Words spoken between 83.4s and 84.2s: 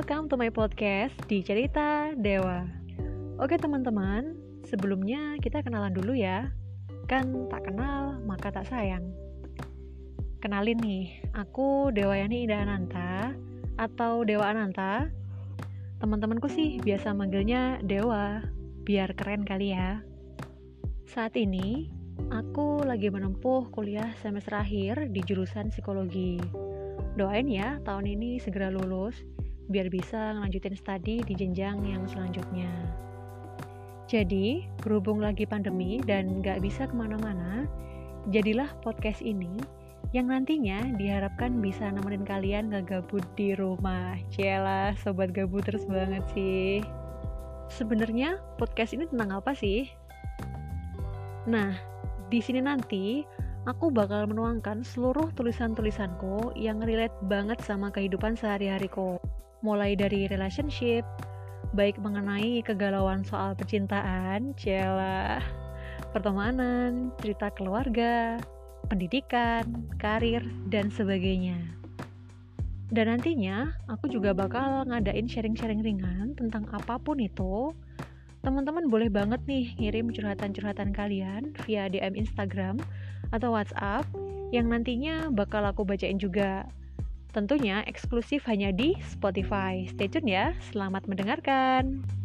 WhatsApp